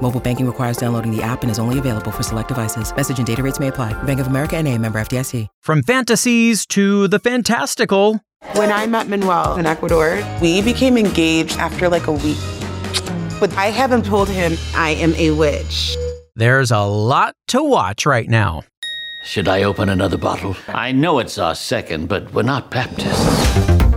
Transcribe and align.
Mobile 0.00 0.20
banking 0.20 0.46
requires 0.46 0.76
downloading 0.78 1.14
the 1.14 1.22
app 1.22 1.42
and 1.42 1.50
is 1.50 1.58
only 1.58 1.78
available 1.78 2.10
for 2.10 2.22
select 2.22 2.48
devices. 2.48 2.94
Message 2.94 3.18
and 3.18 3.26
data 3.26 3.42
rates 3.42 3.60
may 3.60 3.68
apply. 3.68 3.92
Bank 4.04 4.20
of 4.20 4.28
America 4.28 4.56
and 4.56 4.66
a 4.66 4.78
member 4.78 4.98
FDIC. 4.98 5.46
From 5.62 5.82
fantasies 5.82 6.64
to 6.66 7.08
the 7.08 7.18
fantastical. 7.18 8.20
When 8.52 8.72
I 8.72 8.86
met 8.86 9.08
Manuel 9.08 9.58
in 9.58 9.66
Ecuador, 9.66 10.22
we 10.40 10.62
became 10.62 10.96
engaged 10.96 11.58
after 11.58 11.88
like 11.88 12.06
a 12.06 12.12
week. 12.12 12.38
But 13.40 13.52
I 13.56 13.66
haven't 13.66 14.04
told 14.04 14.28
him 14.28 14.56
I 14.74 14.90
am 14.90 15.14
a 15.14 15.32
witch. 15.32 15.96
There's 16.36 16.70
a 16.70 16.80
lot 16.80 17.34
to 17.48 17.62
watch 17.62 18.06
right 18.06 18.28
now. 18.28 18.62
Should 19.24 19.48
I 19.48 19.64
open 19.64 19.88
another 19.88 20.16
bottle? 20.16 20.56
I 20.68 20.92
know 20.92 21.18
it's 21.18 21.36
our 21.36 21.54
second, 21.54 22.08
but 22.08 22.32
we're 22.32 22.42
not 22.42 22.70
Baptists. 22.70 23.87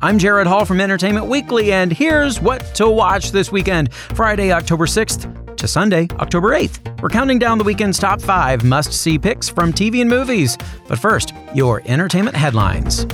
I'm 0.00 0.16
Gerrad 0.16 0.46
Hall 0.46 0.64
from 0.64 0.80
Entertainment 0.80 1.26
Weekly, 1.26 1.72
and 1.72 1.92
here's 1.92 2.40
what 2.40 2.72
to 2.76 2.88
watch 2.88 3.32
this 3.32 3.50
weekend 3.50 3.92
Friday, 3.92 4.52
October 4.52 4.86
6th 4.86 5.56
to 5.56 5.66
Sunday, 5.66 6.06
October 6.20 6.50
8th. 6.50 7.02
We're 7.02 7.08
counting 7.08 7.40
down 7.40 7.58
the 7.58 7.64
weekend's 7.64 7.98
top 7.98 8.22
five 8.22 8.62
must 8.62 8.92
see 8.92 9.18
picks 9.18 9.48
from 9.48 9.72
TV 9.72 10.00
and 10.00 10.08
movies. 10.08 10.56
But 10.86 11.00
first, 11.00 11.34
your 11.52 11.82
entertainment 11.84 12.36
headlines. 12.36 13.08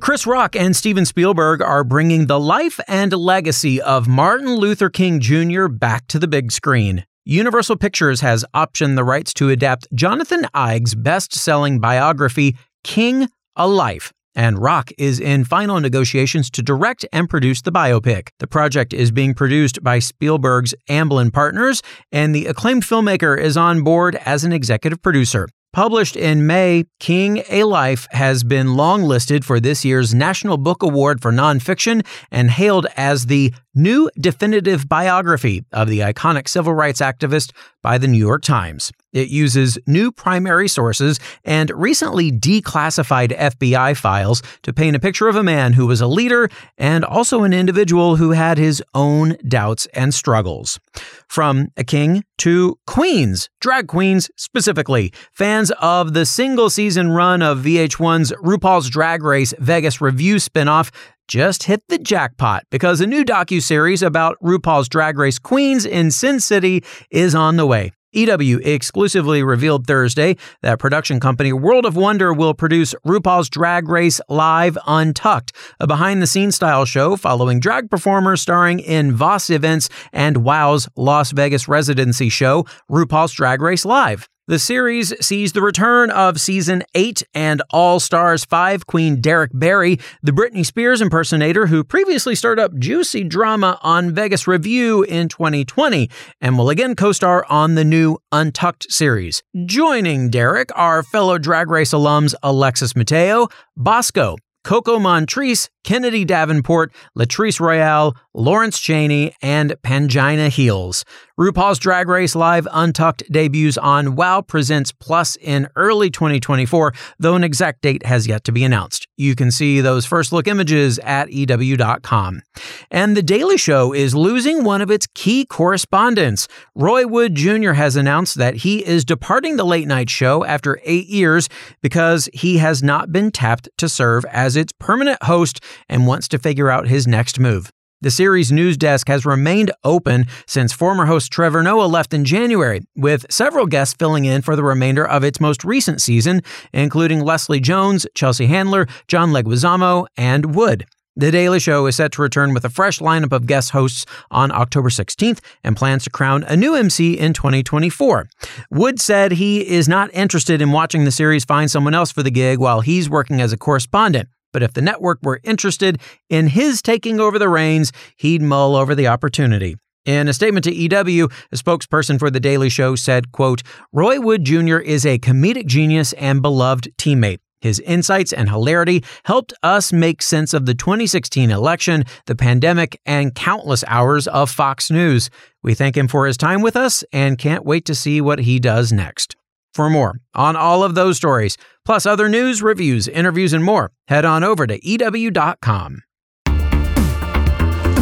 Chris 0.00 0.26
Rock 0.26 0.56
and 0.56 0.74
Steven 0.74 1.04
Spielberg 1.04 1.60
are 1.60 1.84
bringing 1.84 2.24
the 2.24 2.40
life 2.40 2.80
and 2.88 3.12
legacy 3.12 3.82
of 3.82 4.08
Martin 4.08 4.54
Luther 4.54 4.88
King 4.88 5.20
Jr. 5.20 5.66
back 5.66 6.06
to 6.06 6.18
the 6.18 6.26
big 6.26 6.52
screen. 6.52 7.04
Universal 7.26 7.76
Pictures 7.76 8.22
has 8.22 8.46
optioned 8.54 8.96
the 8.96 9.04
rights 9.04 9.34
to 9.34 9.50
adapt 9.50 9.88
Jonathan 9.94 10.46
Eig's 10.56 10.94
best 10.94 11.34
selling 11.34 11.80
biography, 11.80 12.56
King 12.82 13.28
A 13.56 13.68
Life, 13.68 14.10
and 14.34 14.58
Rock 14.58 14.90
is 14.98 15.20
in 15.20 15.44
final 15.44 15.80
negotiations 15.80 16.50
to 16.50 16.62
direct 16.62 17.06
and 17.12 17.28
produce 17.28 17.62
the 17.62 17.72
biopic. 17.72 18.28
The 18.38 18.46
project 18.46 18.92
is 18.92 19.10
being 19.10 19.34
produced 19.34 19.82
by 19.82 19.98
Spielberg's 19.98 20.74
Amblin 20.88 21.32
Partners, 21.32 21.82
and 22.12 22.34
the 22.34 22.46
acclaimed 22.46 22.82
filmmaker 22.82 23.38
is 23.38 23.56
on 23.56 23.82
board 23.82 24.16
as 24.24 24.44
an 24.44 24.52
executive 24.52 25.02
producer. 25.02 25.48
Published 25.74 26.14
in 26.14 26.46
May, 26.46 26.84
King 27.00 27.42
A 27.48 27.64
Life 27.64 28.06
has 28.12 28.44
been 28.44 28.68
longlisted 28.68 29.42
for 29.42 29.58
this 29.58 29.84
year's 29.84 30.14
National 30.14 30.56
Book 30.56 30.84
Award 30.84 31.20
for 31.20 31.32
Nonfiction 31.32 32.06
and 32.30 32.48
hailed 32.48 32.86
as 32.96 33.26
the 33.26 33.52
new 33.74 34.10
definitive 34.18 34.88
biography 34.88 35.64
of 35.72 35.88
the 35.88 36.00
iconic 36.00 36.48
civil 36.48 36.74
rights 36.74 37.00
activist 37.00 37.52
by 37.82 37.98
the 37.98 38.08
New 38.08 38.18
York 38.18 38.42
Times. 38.42 38.92
It 39.12 39.28
uses 39.28 39.78
new 39.86 40.10
primary 40.10 40.68
sources 40.68 41.20
and 41.44 41.70
recently 41.70 42.32
declassified 42.32 43.36
FBI 43.36 43.96
files 43.96 44.42
to 44.62 44.72
paint 44.72 44.96
a 44.96 45.00
picture 45.00 45.28
of 45.28 45.36
a 45.36 45.42
man 45.42 45.74
who 45.74 45.86
was 45.86 46.00
a 46.00 46.06
leader 46.06 46.48
and 46.78 47.04
also 47.04 47.44
an 47.44 47.52
individual 47.52 48.16
who 48.16 48.30
had 48.30 48.58
his 48.58 48.82
own 48.94 49.36
doubts 49.46 49.86
and 49.94 50.12
struggles. 50.12 50.80
From 51.28 51.68
a 51.76 51.84
king 51.84 52.24
to 52.38 52.78
queens, 52.86 53.48
drag 53.60 53.86
queens 53.86 54.30
specifically, 54.36 55.12
fans 55.32 55.70
of 55.80 56.14
the 56.14 56.26
single 56.26 56.70
season 56.70 57.10
run 57.10 57.42
of 57.42 57.58
VH1's 57.58 58.32
RuPaul's 58.42 58.90
Drag 58.90 59.22
Race 59.22 59.54
Vegas 59.58 60.00
Revue 60.00 60.36
spinoff 60.36 60.92
just 61.28 61.64
hit 61.64 61.82
the 61.88 61.98
jackpot 61.98 62.64
because 62.70 63.00
a 63.00 63.06
new 63.06 63.24
docu-series 63.24 64.02
about 64.02 64.36
RuPaul's 64.42 64.88
Drag 64.88 65.18
Race 65.18 65.38
Queens 65.38 65.84
in 65.86 66.10
Sin 66.10 66.40
City 66.40 66.84
is 67.10 67.34
on 67.34 67.56
the 67.56 67.66
way. 67.66 67.92
EW 68.14 68.60
exclusively 68.62 69.42
revealed 69.42 69.86
Thursday 69.86 70.36
that 70.62 70.78
production 70.78 71.18
company 71.18 71.52
World 71.52 71.84
of 71.84 71.96
Wonder 71.96 72.32
will 72.32 72.54
produce 72.54 72.94
RuPaul's 73.06 73.48
Drag 73.48 73.88
Race 73.88 74.20
Live 74.28 74.78
Untucked, 74.86 75.52
a 75.80 75.86
behind 75.86 76.22
the 76.22 76.26
scenes 76.26 76.54
style 76.54 76.84
show 76.84 77.16
following 77.16 77.60
drag 77.60 77.90
performers 77.90 78.40
starring 78.40 78.78
in 78.78 79.12
Voss 79.12 79.50
events 79.50 79.88
and 80.12 80.44
WOW's 80.44 80.88
Las 80.96 81.32
Vegas 81.32 81.66
residency 81.66 82.28
show, 82.28 82.64
RuPaul's 82.90 83.32
Drag 83.32 83.60
Race 83.60 83.84
Live. 83.84 84.28
The 84.46 84.58
series 84.58 85.14
sees 85.24 85.52
the 85.52 85.62
return 85.62 86.10
of 86.10 86.38
season 86.38 86.82
8 86.94 87.22
and 87.32 87.62
All 87.70 87.98
Stars 87.98 88.44
5 88.44 88.86
Queen 88.86 89.22
Derrick 89.22 89.52
Barry, 89.54 89.98
the 90.22 90.32
Britney 90.32 90.66
Spears 90.66 91.00
impersonator 91.00 91.68
who 91.68 91.82
previously 91.82 92.34
starred 92.34 92.60
up 92.60 92.78
juicy 92.78 93.24
drama 93.24 93.78
on 93.82 94.12
Vegas 94.12 94.46
Revue 94.46 95.00
in 95.00 95.30
2020 95.30 96.10
and 96.42 96.58
will 96.58 96.68
again 96.68 96.94
co 96.94 97.10
star 97.12 97.46
on 97.48 97.74
the 97.74 97.86
new 97.86 98.18
Untucked 98.32 98.92
series. 98.92 99.42
Joining 99.64 100.28
Derek 100.28 100.68
are 100.76 101.02
fellow 101.02 101.38
Drag 101.38 101.70
Race 101.70 101.94
alums 101.94 102.34
Alexis 102.42 102.94
Mateo, 102.94 103.48
Bosco, 103.78 104.36
Coco 104.64 104.98
Montrese, 104.98 105.68
Kennedy 105.84 106.24
Davenport, 106.24 106.92
Latrice 107.16 107.60
Royale, 107.60 108.16
Lawrence 108.32 108.78
Chaney, 108.78 109.34
and 109.42 109.74
Pangina 109.82 110.48
Heels. 110.48 111.04
RuPaul's 111.38 111.78
Drag 111.78 112.08
Race 112.08 112.34
Live 112.34 112.66
Untucked 112.72 113.22
debuts 113.30 113.76
on 113.76 114.16
WoW 114.16 114.40
Presents 114.40 114.90
Plus 114.90 115.36
in 115.36 115.68
early 115.76 116.10
2024, 116.10 116.94
though 117.18 117.34
an 117.34 117.44
exact 117.44 117.82
date 117.82 118.06
has 118.06 118.26
yet 118.26 118.42
to 118.44 118.52
be 118.52 118.64
announced. 118.64 119.03
You 119.16 119.36
can 119.36 119.50
see 119.50 119.80
those 119.80 120.06
first 120.06 120.32
look 120.32 120.48
images 120.48 120.98
at 121.00 121.30
EW.com. 121.30 122.42
And 122.90 123.16
The 123.16 123.22
Daily 123.22 123.56
Show 123.56 123.92
is 123.92 124.14
losing 124.14 124.64
one 124.64 124.82
of 124.82 124.90
its 124.90 125.06
key 125.14 125.44
correspondents. 125.44 126.48
Roy 126.74 127.06
Wood 127.06 127.34
Jr. 127.34 127.72
has 127.72 127.94
announced 127.94 128.36
that 128.36 128.56
he 128.56 128.84
is 128.84 129.04
departing 129.04 129.56
the 129.56 129.64
late 129.64 129.86
night 129.86 130.10
show 130.10 130.44
after 130.44 130.80
eight 130.84 131.06
years 131.06 131.48
because 131.80 132.28
he 132.32 132.58
has 132.58 132.82
not 132.82 133.12
been 133.12 133.30
tapped 133.30 133.68
to 133.78 133.88
serve 133.88 134.24
as 134.26 134.56
its 134.56 134.72
permanent 134.80 135.22
host 135.22 135.60
and 135.88 136.06
wants 136.06 136.26
to 136.28 136.38
figure 136.38 136.70
out 136.70 136.88
his 136.88 137.06
next 137.06 137.38
move. 137.38 137.70
The 138.04 138.10
series' 138.10 138.52
news 138.52 138.76
desk 138.76 139.08
has 139.08 139.24
remained 139.24 139.72
open 139.82 140.26
since 140.46 140.74
former 140.74 141.06
host 141.06 141.32
Trevor 141.32 141.62
Noah 141.62 141.86
left 141.86 142.12
in 142.12 142.26
January, 142.26 142.82
with 142.94 143.24
several 143.30 143.64
guests 143.64 143.96
filling 143.98 144.26
in 144.26 144.42
for 144.42 144.56
the 144.56 144.62
remainder 144.62 145.08
of 145.08 145.24
its 145.24 145.40
most 145.40 145.64
recent 145.64 146.02
season, 146.02 146.42
including 146.74 147.22
Leslie 147.22 147.60
Jones, 147.60 148.06
Chelsea 148.14 148.44
Handler, 148.44 148.86
John 149.08 149.30
Leguizamo, 149.30 150.04
and 150.18 150.54
Wood. 150.54 150.84
The 151.16 151.30
Daily 151.30 151.58
Show 151.58 151.86
is 151.86 151.96
set 151.96 152.12
to 152.12 152.20
return 152.20 152.52
with 152.52 152.66
a 152.66 152.68
fresh 152.68 152.98
lineup 152.98 153.32
of 153.32 153.46
guest 153.46 153.70
hosts 153.70 154.04
on 154.30 154.52
October 154.52 154.90
16th 154.90 155.38
and 155.62 155.74
plans 155.74 156.04
to 156.04 156.10
crown 156.10 156.44
a 156.44 156.58
new 156.58 156.74
MC 156.74 157.14
in 157.14 157.32
2024. 157.32 158.26
Wood 158.70 159.00
said 159.00 159.32
he 159.32 159.66
is 159.66 159.88
not 159.88 160.10
interested 160.12 160.60
in 160.60 160.72
watching 160.72 161.06
the 161.06 161.10
series 161.10 161.46
find 161.46 161.70
someone 161.70 161.94
else 161.94 162.12
for 162.12 162.22
the 162.22 162.30
gig 162.30 162.58
while 162.58 162.82
he's 162.82 163.08
working 163.08 163.40
as 163.40 163.54
a 163.54 163.56
correspondent. 163.56 164.28
But 164.54 164.62
if 164.62 164.72
the 164.72 164.80
network 164.80 165.18
were 165.22 165.40
interested 165.42 166.00
in 166.30 166.46
his 166.46 166.80
taking 166.80 167.18
over 167.18 167.40
the 167.40 167.48
reins, 167.48 167.90
he'd 168.16 168.40
mull 168.40 168.76
over 168.76 168.94
the 168.94 169.08
opportunity. 169.08 169.76
In 170.04 170.28
a 170.28 170.32
statement 170.32 170.62
to 170.64 170.72
EW, 170.72 171.28
a 171.50 171.56
spokesperson 171.56 172.20
for 172.20 172.30
The 172.30 172.38
Daily 172.38 172.68
Show 172.68 172.94
said, 172.94 173.32
quote, 173.32 173.62
Roy 173.92 174.20
Wood 174.20 174.44
Jr. 174.44 174.76
is 174.76 175.04
a 175.04 175.18
comedic 175.18 175.66
genius 175.66 176.12
and 176.12 176.40
beloved 176.40 176.92
teammate. 176.96 177.40
His 177.62 177.80
insights 177.80 178.32
and 178.32 178.48
hilarity 178.48 179.02
helped 179.24 179.54
us 179.64 179.92
make 179.92 180.22
sense 180.22 180.54
of 180.54 180.66
the 180.66 180.74
2016 180.74 181.50
election, 181.50 182.04
the 182.26 182.36
pandemic, 182.36 183.00
and 183.04 183.34
countless 183.34 183.82
hours 183.88 184.28
of 184.28 184.50
Fox 184.50 184.88
News. 184.88 185.30
We 185.64 185.74
thank 185.74 185.96
him 185.96 186.06
for 186.06 186.26
his 186.26 186.36
time 186.36 186.62
with 186.62 186.76
us 186.76 187.02
and 187.12 187.38
can't 187.38 187.64
wait 187.64 187.86
to 187.86 187.94
see 187.94 188.20
what 188.20 188.40
he 188.40 188.60
does 188.60 188.92
next. 188.92 189.34
For 189.74 189.90
more 189.90 190.20
on 190.34 190.54
all 190.54 190.84
of 190.84 190.94
those 190.94 191.16
stories, 191.16 191.56
plus 191.84 192.06
other 192.06 192.28
news, 192.28 192.62
reviews, 192.62 193.08
interviews, 193.08 193.52
and 193.52 193.64
more, 193.64 193.92
head 194.08 194.24
on 194.24 194.42
over 194.44 194.66
to 194.66 194.78
EW.com. 194.86 196.02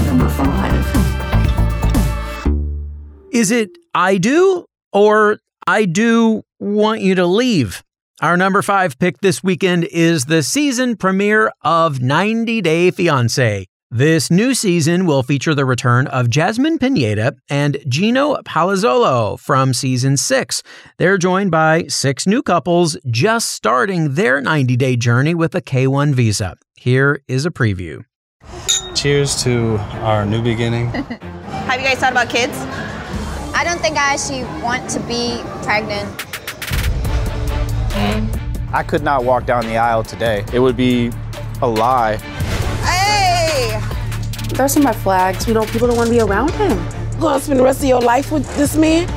Number 0.06 0.28
five. 0.28 0.72
Is 3.32 3.50
it 3.50 3.70
I 3.94 4.18
do 4.18 4.66
or 4.92 5.38
I 5.66 5.86
do 5.86 6.42
want 6.60 7.00
you 7.00 7.14
to 7.14 7.26
leave? 7.26 7.82
Our 8.20 8.36
number 8.36 8.62
five 8.62 8.98
pick 8.98 9.18
this 9.18 9.42
weekend 9.42 9.84
is 9.84 10.26
the 10.26 10.42
season 10.42 10.96
premiere 10.96 11.50
of 11.62 12.00
90 12.00 12.60
Day 12.60 12.92
Fiancé. 12.92 13.64
This 13.94 14.30
new 14.30 14.54
season 14.54 15.04
will 15.04 15.22
feature 15.22 15.54
the 15.54 15.66
return 15.66 16.06
of 16.06 16.30
Jasmine 16.30 16.78
Pineda 16.78 17.34
and 17.50 17.76
Gino 17.86 18.36
Palazzolo 18.36 19.38
from 19.38 19.74
season 19.74 20.16
six. 20.16 20.62
They're 20.96 21.18
joined 21.18 21.50
by 21.50 21.84
six 21.88 22.26
new 22.26 22.42
couples 22.42 22.96
just 23.10 23.50
starting 23.50 24.14
their 24.14 24.40
90 24.40 24.78
day 24.78 24.96
journey 24.96 25.34
with 25.34 25.54
a 25.54 25.60
K1 25.60 26.14
visa. 26.14 26.54
Here 26.74 27.20
is 27.28 27.44
a 27.44 27.50
preview. 27.50 28.02
Cheers 28.94 29.42
to 29.42 29.76
our 30.00 30.24
new 30.24 30.42
beginning. 30.42 30.88
Have 30.88 31.78
you 31.78 31.86
guys 31.86 31.98
thought 31.98 32.12
about 32.12 32.30
kids? 32.30 32.56
I 33.54 33.62
don't 33.62 33.78
think 33.78 33.98
I 33.98 34.14
actually 34.14 34.44
want 34.62 34.88
to 34.88 35.00
be 35.00 35.42
pregnant. 35.64 36.08
I 38.72 38.82
could 38.84 39.02
not 39.02 39.24
walk 39.24 39.44
down 39.44 39.66
the 39.66 39.76
aisle 39.76 40.02
today. 40.02 40.46
It 40.50 40.60
would 40.60 40.78
be 40.78 41.12
a 41.60 41.68
lie. 41.68 42.18
Hey! 44.52 44.58
There's 44.58 44.72
some 44.74 44.84
red 44.84 44.96
flags. 44.96 45.48
You 45.48 45.54
know, 45.54 45.64
people 45.64 45.88
don't 45.88 45.96
want 45.96 46.08
to 46.08 46.14
be 46.14 46.20
around 46.20 46.50
him. 46.52 46.78
You 47.14 47.20
gonna 47.20 47.40
spend 47.40 47.58
the 47.58 47.64
rest 47.64 47.80
of 47.80 47.88
your 47.88 48.00
life 48.00 48.30
with 48.30 48.44
this 48.56 48.76
man? 48.76 49.08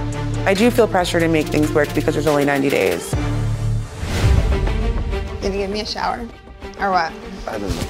I 0.47 0.53
do 0.53 0.71
feel 0.71 0.87
pressure 0.87 1.19
to 1.19 1.27
make 1.27 1.47
things 1.47 1.71
work 1.73 1.93
because 1.93 2.13
there's 2.13 2.27
only 2.27 2.45
90 2.45 2.69
days. 2.69 3.13
Gonna 5.41 5.57
give 5.57 5.69
me 5.69 5.81
a 5.81 5.85
shower? 5.85 6.21
Or 6.79 6.91
what? 6.91 7.11
I 7.47 7.57
don't 7.57 7.69
know. 7.69 7.87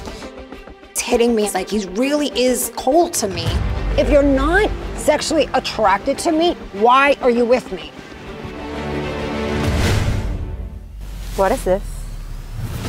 It's 0.89 1.01
hitting 1.01 1.35
me. 1.35 1.43
It's 1.43 1.53
like 1.53 1.69
he 1.69 1.85
really 1.89 2.29
is 2.39 2.71
cold 2.75 3.13
to 3.15 3.27
me. 3.27 3.45
If 3.97 4.09
you're 4.09 4.23
not 4.23 4.69
sexually 4.95 5.47
attracted 5.53 6.17
to 6.19 6.31
me, 6.31 6.55
why 6.73 7.15
are 7.21 7.29
you 7.29 7.45
with 7.45 7.71
me? 7.71 7.91
What 11.35 11.51
is 11.51 11.63
this? 11.63 11.83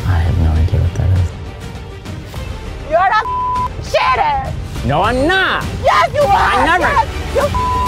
I 0.07 0.19
have 0.21 0.39
no 0.39 0.51
idea 0.51 0.81
what 0.81 0.95
that 0.95 1.11
is. 1.19 2.91
You're 2.91 3.43
a 3.43 3.46
cheater! 3.91 4.53
No, 4.87 5.03
I'm 5.03 5.27
not. 5.27 5.65
Yes, 5.83 6.15
you 6.15 6.21
are! 6.21 6.29
I 6.29 6.65
never. 6.65 6.83
Yes, 6.83 7.09
you 7.35 7.43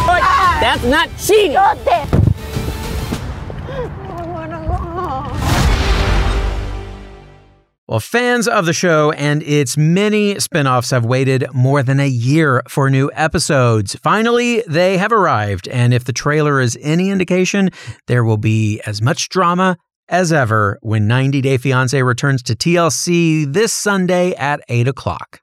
But 0.07 0.23
are! 0.23 0.61
that's 0.61 0.85
not 0.85 1.09
cheating. 1.19 1.53
You're 1.53 1.75
this. 1.85 2.15
I 3.71 4.27
wanna 4.27 4.67
go 4.67 4.75
home. 4.75 5.35
Well, 7.87 8.01
fans 8.01 8.47
of 8.47 8.67
the 8.67 8.73
show 8.75 9.13
and 9.13 9.43
its 9.43 9.77
many 9.79 10.39
spin 10.41 10.67
offs 10.67 10.91
have 10.91 11.07
waited 11.07 11.47
more 11.55 11.83
than 11.83 12.01
a 12.01 12.07
year 12.09 12.63
for 12.69 12.91
new 12.91 13.11
episodes. 13.15 13.95
Finally, 14.03 14.63
they 14.69 14.99
have 14.99 15.11
arrived, 15.13 15.69
and 15.69 15.95
if 15.95 16.05
the 16.05 16.13
trailer 16.13 16.61
is 16.61 16.77
any 16.83 17.09
indication, 17.09 17.71
there 18.07 18.25
will 18.25 18.37
be 18.37 18.81
as 18.85 19.01
much 19.01 19.31
drama 19.31 19.79
as 20.11 20.33
ever 20.35 20.79
when 20.83 21.07
90 21.07 21.41
Day 21.41 21.57
Fiancé 21.57 22.05
returns 22.05 22.43
to 22.43 22.55
TLC 22.55 23.51
this 23.51 23.73
Sunday 23.73 24.35
at 24.35 24.61
8 24.69 24.89
o'clock. 24.89 25.41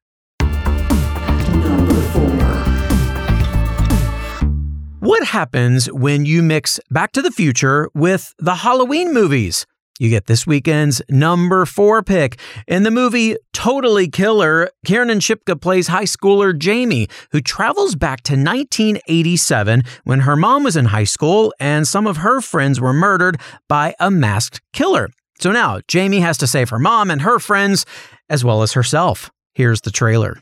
What 5.05 5.23
happens 5.27 5.85
when 5.91 6.25
you 6.25 6.41
mix 6.41 6.79
Back 6.89 7.11
to 7.11 7.21
the 7.21 7.29
Future 7.29 7.91
with 7.93 8.33
the 8.39 8.55
Halloween 8.55 9.13
movies? 9.13 9.67
You 9.99 10.09
get 10.09 10.25
this 10.25 10.47
weekend's 10.47 10.99
number 11.11 11.67
four 11.67 12.01
pick. 12.01 12.39
In 12.67 12.81
the 12.81 12.89
movie 12.89 13.37
Totally 13.53 14.07
Killer, 14.07 14.71
Kiernan 14.83 15.19
Shipka 15.19 15.61
plays 15.61 15.89
high 15.89 16.05
schooler 16.05 16.57
Jamie, 16.57 17.07
who 17.31 17.39
travels 17.39 17.93
back 17.93 18.21
to 18.21 18.33
1987 18.33 19.83
when 20.05 20.21
her 20.21 20.35
mom 20.35 20.63
was 20.63 20.75
in 20.75 20.85
high 20.85 21.03
school 21.03 21.53
and 21.59 21.87
some 21.87 22.07
of 22.07 22.17
her 22.17 22.41
friends 22.41 22.81
were 22.81 22.91
murdered 22.91 23.39
by 23.69 23.93
a 23.99 24.09
masked 24.09 24.59
killer. 24.73 25.11
So 25.39 25.51
now 25.51 25.81
Jamie 25.87 26.21
has 26.21 26.39
to 26.39 26.47
save 26.47 26.69
her 26.69 26.79
mom 26.79 27.11
and 27.11 27.21
her 27.21 27.37
friends, 27.37 27.85
as 28.27 28.43
well 28.43 28.63
as 28.63 28.73
herself. 28.73 29.29
Here's 29.53 29.81
the 29.81 29.91
trailer. 29.91 30.41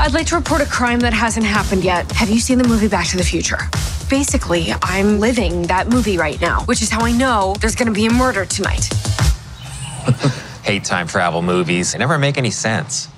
I'd 0.00 0.14
like 0.14 0.26
to 0.28 0.36
report 0.36 0.62
a 0.62 0.66
crime 0.66 0.98
that 1.00 1.12
hasn't 1.12 1.44
happened 1.44 1.84
yet. 1.84 2.10
Have 2.12 2.30
you 2.30 2.40
seen 2.40 2.56
the 2.56 2.66
movie 2.66 2.88
Back 2.88 3.08
to 3.08 3.18
the 3.18 3.22
Future? 3.22 3.58
Basically, 4.08 4.72
I'm 4.82 5.20
living 5.20 5.64
that 5.64 5.88
movie 5.88 6.16
right 6.16 6.40
now, 6.40 6.62
which 6.62 6.80
is 6.80 6.88
how 6.88 7.04
I 7.04 7.12
know 7.12 7.54
there's 7.60 7.76
gonna 7.76 7.90
be 7.90 8.06
a 8.06 8.10
murder 8.10 8.46
tonight. 8.46 8.88
Hate 10.62 10.84
time 10.84 11.06
travel 11.06 11.42
movies. 11.42 11.92
They 11.92 11.98
never 11.98 12.18
make 12.18 12.38
any 12.38 12.50
sense. 12.50 13.08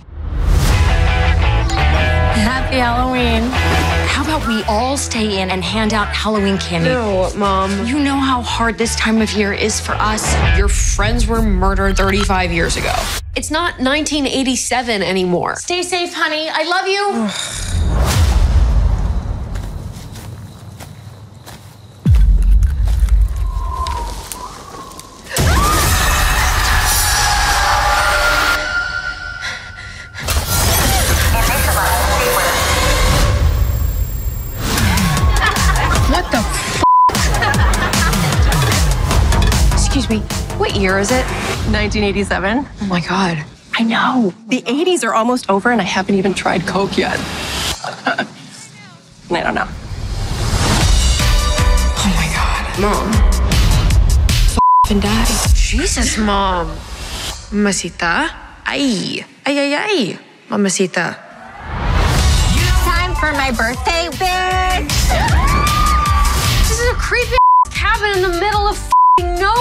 Happy 2.43 2.79
Halloween. 2.79 3.49
How 4.09 4.25
about 4.25 4.49
we 4.49 4.65
all 4.65 4.97
stay 4.97 5.41
in 5.41 5.51
and 5.53 5.63
hand 5.63 5.95
out 5.95 6.09
Halloween 6.09 6.59
candy? 6.59 6.89
No, 6.89 7.33
Mom. 7.37 7.87
You 7.87 8.01
know 8.01 8.17
how 8.17 8.43
hard 8.43 8.79
this 8.79 8.97
time 8.97 9.21
of 9.21 9.33
year 9.33 9.53
is 9.53 9.79
for 9.81 9.93
us. 9.93 10.35
Your 10.59 10.67
friends 10.67 11.29
were 11.29 11.41
murdered 11.41 11.97
35 11.97 12.51
years 12.51 12.77
ago. 12.77 12.95
It's 13.37 13.53
not 13.53 13.79
1987 13.79 15.03
anymore. 15.03 15.55
Stay 15.55 15.85
safe, 15.85 16.13
honey. 16.13 16.49
I 16.51 16.65
love 16.65 16.89
you. 16.89 17.73
is 41.03 41.11
it? 41.11 41.27
1987. 41.75 42.65
Oh 42.81 42.87
my 42.87 43.01
god. 43.01 43.45
I 43.75 43.83
know. 43.83 44.33
The 44.47 44.63
80s 44.63 45.03
are 45.03 45.13
almost 45.13 45.51
over, 45.51 45.73
and 45.73 45.81
I 45.81 45.85
haven't 45.85 46.15
even 46.15 46.33
tried 46.33 46.65
Coke 46.65 46.97
yet. 46.97 47.19
I 49.33 49.43
don't 49.43 49.57
know. 49.59 49.67
Oh 51.99 52.13
my 52.15 52.29
god. 52.31 52.63
Mom. 52.79 53.11
And 54.91 55.03
die. 55.03 55.27
Jesus, 55.55 56.19
mom. 56.19 56.69
Mamacita. 57.51 58.31
Ay. 58.65 59.25
Ay, 59.45 59.59
ay, 59.59 59.75
ay. 59.75 60.19
Mamacita. 60.51 61.19
Time 62.87 63.15
for 63.17 63.33
my 63.33 63.51
birthday, 63.51 64.07
bitch! 64.15 64.87
This 66.69 66.79
is 66.79 66.89
a 66.93 66.95
creepy 66.95 67.37
cabin 67.71 68.17
in 68.17 68.23
the 68.23 68.41
middle 68.41 68.67
of 68.67 68.77
f***ing 68.77 68.92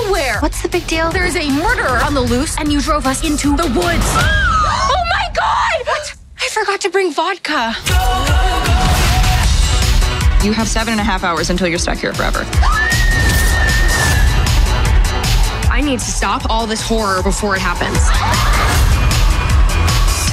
nowhere. 0.01 0.39
What's 0.39 0.61
the 0.61 0.69
big 0.69 0.87
deal? 0.87 1.11
There's 1.11 1.35
a 1.35 1.49
murderer 1.49 1.99
on 2.03 2.13
the 2.13 2.21
loose, 2.21 2.57
and 2.57 2.71
you 2.71 2.81
drove 2.81 3.05
us 3.05 3.23
into 3.23 3.55
the 3.55 3.63
woods. 3.63 3.75
oh 3.79 5.03
my 5.09 5.31
god! 5.33 5.87
What? 5.87 6.15
I 6.41 6.47
forgot 6.49 6.81
to 6.81 6.89
bring 6.89 7.11
vodka. 7.11 7.75
You 10.45 10.53
have 10.53 10.67
seven 10.67 10.93
and 10.93 10.99
a 10.99 11.03
half 11.03 11.23
hours 11.23 11.49
until 11.49 11.67
you're 11.67 11.79
stuck 11.79 11.97
here 11.97 12.13
forever. 12.13 12.43
I 15.69 15.81
need 15.83 15.99
to 15.99 16.05
stop 16.05 16.49
all 16.49 16.65
this 16.65 16.81
horror 16.81 17.21
before 17.21 17.55
it 17.55 17.61
happens. 17.61 17.99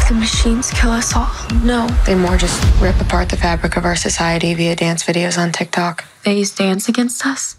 Do 0.08 0.14
the 0.14 0.20
machines 0.20 0.70
kill 0.70 0.90
us 0.90 1.14
all? 1.14 1.30
No, 1.62 1.86
they 2.06 2.14
more 2.14 2.38
just 2.38 2.64
rip 2.80 2.98
apart 3.00 3.28
the 3.28 3.36
fabric 3.36 3.76
of 3.76 3.84
our 3.84 3.96
society 3.96 4.54
via 4.54 4.74
dance 4.74 5.04
videos 5.04 5.36
on 5.36 5.52
TikTok. 5.52 6.04
They 6.24 6.38
use 6.38 6.54
dance 6.54 6.88
against 6.88 7.26
us? 7.26 7.57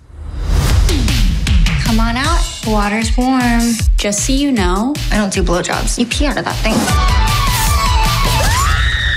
Come 1.89 2.01
on 2.01 2.17
out. 2.17 2.39
The 2.63 2.69
water's 2.69 3.17
warm. 3.17 3.61
Just 3.97 4.27
so 4.27 4.31
you 4.31 4.51
know, 4.51 4.93
I 5.11 5.17
don't 5.17 5.33
do 5.33 5.41
blowjobs. 5.41 5.97
You 5.97 6.05
pee 6.05 6.27
out 6.27 6.37
of 6.37 6.45
that 6.45 6.55
thing. 6.57 6.75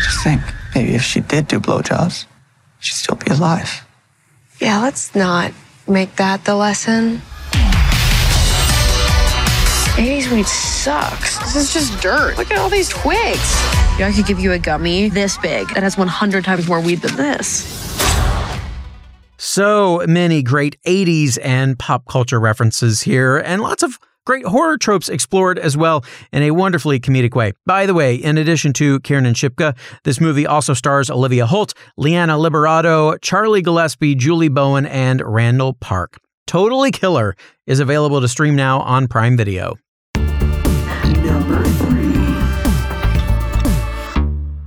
Just 0.02 0.24
think, 0.24 0.40
maybe 0.74 0.94
if 0.94 1.02
she 1.02 1.20
did 1.20 1.48
do 1.48 1.60
blowjobs, 1.60 2.24
she'd 2.78 2.94
still 2.94 3.16
be 3.16 3.30
alive. 3.30 3.86
Yeah, 4.58 4.80
let's 4.80 5.14
not 5.14 5.52
make 5.86 6.16
that 6.16 6.46
the 6.46 6.54
lesson. 6.54 7.20
80s 9.98 10.32
weed 10.32 10.46
sucks. 10.46 11.36
This 11.40 11.56
is 11.56 11.74
just 11.74 12.02
dirt. 12.02 12.38
Look 12.38 12.50
at 12.50 12.56
all 12.56 12.70
these 12.70 12.88
twigs. 12.88 13.52
Yeah, 13.98 14.08
I 14.08 14.12
could 14.16 14.24
give 14.24 14.40
you 14.40 14.52
a 14.52 14.58
gummy 14.58 15.10
this 15.10 15.36
big 15.36 15.68
that 15.74 15.82
has 15.82 15.98
100 15.98 16.42
times 16.42 16.66
more 16.66 16.80
weed 16.80 17.02
than 17.02 17.16
this. 17.16 17.81
So 19.54 20.02
many 20.08 20.42
great 20.42 20.78
80s 20.86 21.36
and 21.42 21.78
pop 21.78 22.06
culture 22.08 22.40
references 22.40 23.02
here, 23.02 23.36
and 23.36 23.60
lots 23.60 23.82
of 23.82 23.98
great 24.24 24.46
horror 24.46 24.78
tropes 24.78 25.10
explored 25.10 25.58
as 25.58 25.76
well 25.76 26.06
in 26.32 26.42
a 26.42 26.52
wonderfully 26.52 26.98
comedic 26.98 27.34
way. 27.34 27.52
By 27.66 27.84
the 27.84 27.92
way, 27.92 28.14
in 28.14 28.38
addition 28.38 28.72
to 28.72 28.98
Kiernan 29.00 29.34
Shipka, 29.34 29.76
this 30.04 30.22
movie 30.22 30.46
also 30.46 30.72
stars 30.72 31.10
Olivia 31.10 31.44
Holt, 31.44 31.74
Liana 31.98 32.38
Liberato, 32.38 33.20
Charlie 33.20 33.60
Gillespie, 33.60 34.14
Julie 34.14 34.48
Bowen, 34.48 34.86
and 34.86 35.20
Randall 35.20 35.74
Park. 35.74 36.16
Totally 36.46 36.90
Killer 36.90 37.36
is 37.66 37.78
available 37.78 38.22
to 38.22 38.28
stream 38.28 38.56
now 38.56 38.80
on 38.80 39.06
Prime 39.06 39.36
Video. 39.36 39.74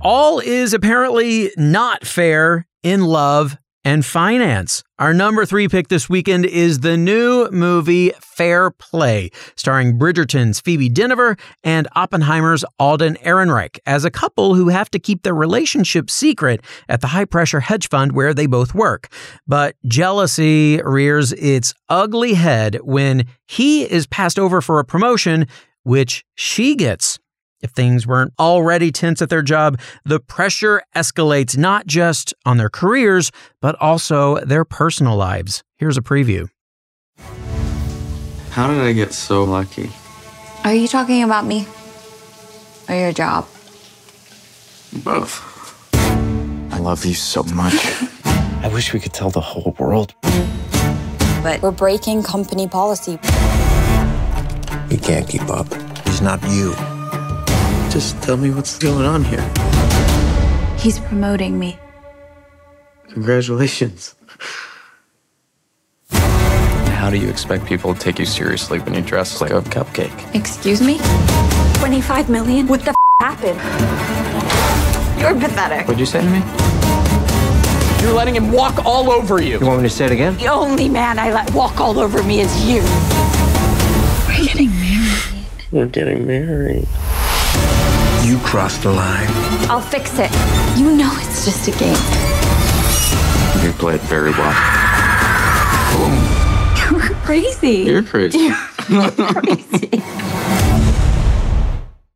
All 0.00 0.38
is 0.38 0.72
apparently 0.74 1.50
not 1.56 2.06
fair 2.06 2.68
in 2.84 3.02
love 3.02 3.58
and 3.86 4.04
finance. 4.04 4.82
Our 4.98 5.14
number 5.14 5.46
three 5.46 5.68
pick 5.68 5.86
this 5.86 6.08
weekend 6.08 6.44
is 6.44 6.80
the 6.80 6.96
new 6.96 7.48
movie 7.52 8.10
Fair 8.20 8.72
Play, 8.72 9.30
starring 9.54 9.96
Bridgerton's 9.96 10.58
Phoebe 10.58 10.90
Dynevor 10.90 11.38
and 11.62 11.86
Oppenheimer's 11.94 12.64
Alden 12.80 13.16
Ehrenreich 13.24 13.78
as 13.86 14.04
a 14.04 14.10
couple 14.10 14.56
who 14.56 14.70
have 14.70 14.90
to 14.90 14.98
keep 14.98 15.22
their 15.22 15.36
relationship 15.36 16.10
secret 16.10 16.62
at 16.88 17.00
the 17.00 17.06
high 17.06 17.26
pressure 17.26 17.60
hedge 17.60 17.88
fund 17.88 18.10
where 18.10 18.34
they 18.34 18.46
both 18.46 18.74
work. 18.74 19.06
But 19.46 19.76
jealousy 19.86 20.82
rears 20.82 21.32
its 21.34 21.72
ugly 21.88 22.34
head 22.34 22.80
when 22.82 23.28
he 23.46 23.84
is 23.84 24.08
passed 24.08 24.36
over 24.36 24.60
for 24.60 24.80
a 24.80 24.84
promotion, 24.84 25.46
which 25.84 26.24
she 26.34 26.74
gets. 26.74 27.20
If 27.62 27.70
things 27.70 28.06
weren't 28.06 28.32
already 28.38 28.92
tense 28.92 29.22
at 29.22 29.30
their 29.30 29.42
job, 29.42 29.78
the 30.04 30.20
pressure 30.20 30.82
escalates 30.94 31.56
not 31.56 31.86
just 31.86 32.34
on 32.44 32.58
their 32.58 32.68
careers, 32.68 33.32
but 33.60 33.74
also 33.80 34.38
their 34.44 34.64
personal 34.64 35.16
lives. 35.16 35.64
Here's 35.76 35.96
a 35.96 36.02
preview. 36.02 36.48
How 38.50 38.68
did 38.68 38.80
I 38.80 38.92
get 38.92 39.12
so 39.12 39.44
lucky? 39.44 39.90
Are 40.64 40.74
you 40.74 40.88
talking 40.88 41.22
about 41.22 41.44
me? 41.44 41.66
Or 42.88 42.94
your 42.94 43.12
job? 43.12 43.46
Both. 45.04 45.42
I 46.72 46.78
love 46.78 47.04
you 47.04 47.14
so 47.14 47.42
much. 47.42 47.74
I 48.24 48.70
wish 48.72 48.92
we 48.92 49.00
could 49.00 49.12
tell 49.12 49.30
the 49.30 49.40
whole 49.40 49.74
world. 49.78 50.14
But 51.42 51.60
we're 51.62 51.70
breaking 51.70 52.22
company 52.22 52.66
policy. 52.66 53.12
You 54.90 54.98
can't 54.98 55.28
keep 55.28 55.48
up. 55.50 55.66
He's 56.06 56.20
not 56.20 56.42
you. 56.48 56.74
Just 57.96 58.22
tell 58.22 58.36
me 58.36 58.50
what's 58.50 58.76
going 58.78 59.06
on 59.06 59.24
here. 59.24 59.40
He's 60.76 60.98
promoting 60.98 61.58
me. 61.58 61.78
Congratulations. 63.08 64.14
How 66.10 67.08
do 67.08 67.16
you 67.16 67.30
expect 67.30 67.64
people 67.64 67.94
to 67.94 67.98
take 67.98 68.18
you 68.18 68.26
seriously 68.26 68.80
when 68.80 68.92
you 68.92 69.00
dress 69.00 69.40
like 69.40 69.50
a 69.50 69.62
cupcake? 69.62 70.34
Excuse 70.34 70.82
me? 70.82 70.98
25 71.78 72.28
million? 72.28 72.66
What 72.66 72.80
the 72.84 72.90
f- 72.90 72.96
happened? 73.22 73.58
You're 75.18 75.32
pathetic. 75.40 75.88
What'd 75.88 75.98
you 75.98 76.04
say 76.04 76.20
to 76.20 76.28
me? 76.28 76.42
You're 78.02 78.12
letting 78.12 78.36
him 78.36 78.52
walk 78.52 78.84
all 78.84 79.10
over 79.10 79.40
you. 79.40 79.58
You 79.58 79.64
want 79.66 79.80
me 79.80 79.88
to 79.88 79.94
say 79.94 80.04
it 80.04 80.12
again? 80.12 80.36
The 80.36 80.48
only 80.48 80.90
man 80.90 81.18
I 81.18 81.32
let 81.32 81.50
walk 81.54 81.80
all 81.80 81.98
over 81.98 82.22
me 82.22 82.40
is 82.40 82.68
you. 82.68 82.82
We're 84.28 84.44
getting 84.44 84.68
married. 84.68 85.46
We're 85.72 85.86
getting 85.86 86.26
married. 86.26 86.86
You 88.26 88.38
crossed 88.38 88.82
the 88.82 88.90
line. 88.90 89.28
I'll 89.70 89.80
fix 89.80 90.18
it. 90.18 90.32
You 90.76 90.96
know 90.96 91.08
it's 91.20 91.44
just 91.44 91.68
a 91.68 91.70
game. 91.70 91.94
You 93.64 93.70
played 93.78 94.00
very 94.00 94.32
well. 94.32 94.52
You're 96.90 97.14
crazy. 97.20 97.84
You're 97.84 98.02
crazy. 98.02 98.38
You're 98.38 99.10
crazy. 99.12 100.02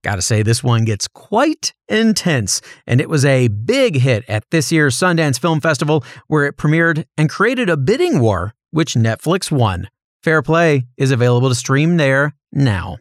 Gotta 0.02 0.20
say, 0.22 0.42
this 0.42 0.64
one 0.64 0.84
gets 0.84 1.06
quite 1.06 1.74
intense, 1.88 2.60
and 2.88 3.00
it 3.00 3.08
was 3.08 3.24
a 3.24 3.46
big 3.46 3.94
hit 3.94 4.24
at 4.26 4.42
this 4.50 4.72
year's 4.72 4.96
Sundance 4.96 5.38
Film 5.38 5.60
Festival, 5.60 6.02
where 6.26 6.44
it 6.44 6.56
premiered 6.56 7.04
and 7.16 7.30
created 7.30 7.70
a 7.70 7.76
bidding 7.76 8.18
war, 8.18 8.52
which 8.72 8.94
Netflix 8.94 9.52
won. 9.52 9.88
Fair 10.24 10.42
Play 10.42 10.86
is 10.96 11.12
available 11.12 11.50
to 11.50 11.54
stream 11.54 11.98
there 11.98 12.34
now. 12.52 12.96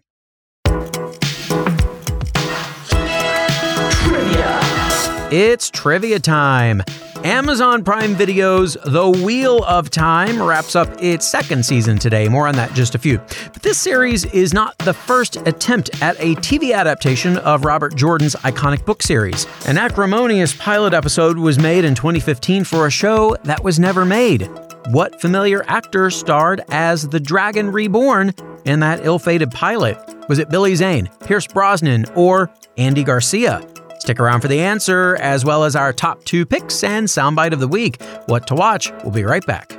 It's 5.31 5.69
trivia 5.69 6.17
time. 6.19 6.81
Amazon 7.23 7.83
Prime 7.83 8.15
Video's 8.15 8.75
The 8.83 9.07
Wheel 9.07 9.63
of 9.65 9.91
Time 9.91 10.41
wraps 10.41 10.75
up 10.75 10.89
its 11.03 11.27
second 11.27 11.63
season 11.63 11.99
today. 11.99 12.27
More 12.27 12.47
on 12.47 12.55
that 12.55 12.73
just 12.73 12.95
a 12.95 12.97
few. 12.97 13.19
But 13.53 13.61
this 13.61 13.77
series 13.77 14.25
is 14.25 14.55
not 14.55 14.75
the 14.79 14.93
first 14.93 15.35
attempt 15.45 16.01
at 16.01 16.15
a 16.17 16.33
TV 16.37 16.73
adaptation 16.73 17.37
of 17.37 17.63
Robert 17.63 17.93
Jordan's 17.93 18.33
iconic 18.37 18.85
book 18.87 19.03
series. 19.03 19.45
An 19.67 19.77
acrimonious 19.77 20.55
pilot 20.55 20.95
episode 20.95 21.37
was 21.37 21.59
made 21.59 21.85
in 21.85 21.93
2015 21.93 22.63
for 22.63 22.87
a 22.87 22.91
show 22.91 23.37
that 23.43 23.63
was 23.63 23.77
never 23.79 24.05
made. 24.05 24.49
What 24.87 25.21
familiar 25.21 25.63
actor 25.67 26.09
starred 26.09 26.61
as 26.69 27.07
the 27.07 27.19
Dragon 27.19 27.71
Reborn 27.71 28.33
in 28.65 28.79
that 28.79 29.05
ill 29.05 29.19
fated 29.19 29.51
pilot? 29.51 29.95
Was 30.27 30.39
it 30.39 30.49
Billy 30.49 30.73
Zane, 30.73 31.07
Pierce 31.23 31.45
Brosnan, 31.45 32.05
or 32.15 32.49
Andy 32.77 33.03
Garcia? 33.03 33.61
Stick 33.99 34.19
around 34.19 34.41
for 34.41 34.47
the 34.47 34.59
answer, 34.59 35.15
as 35.21 35.45
well 35.45 35.63
as 35.63 35.75
our 35.75 35.93
top 35.93 36.23
two 36.25 36.45
picks 36.45 36.83
and 36.83 37.07
soundbite 37.07 37.53
of 37.53 37.59
the 37.59 37.67
week. 37.67 38.01
What 38.25 38.47
to 38.47 38.55
watch? 38.55 38.91
We'll 39.03 39.11
be 39.11 39.23
right 39.23 39.45
back. 39.45 39.78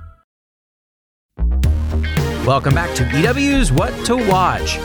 Welcome 2.45 2.73
back 2.73 2.95
to 2.95 3.03
EW's 3.03 3.71
What 3.71 3.93
to 4.07 4.17
Watch. 4.17 4.79